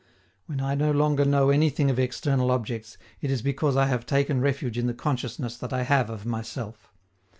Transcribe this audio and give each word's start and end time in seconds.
When 0.47 0.61
I 0.61 0.73
no 0.73 0.89
longer 0.89 1.25
know 1.25 1.51
anything 1.51 1.91
of 1.91 1.99
external 1.99 2.49
objects, 2.49 2.97
it 3.21 3.29
is 3.29 3.43
because 3.43 3.77
I 3.77 3.85
have 3.85 4.07
taken 4.07 4.41
refuge 4.41 4.75
in 4.79 4.87
the 4.87 4.95
consciousness 4.95 5.57
that 5.57 5.73
I 5.73 5.83
have 5.83 6.09
of 6.09 6.25
myself. 6.25 6.91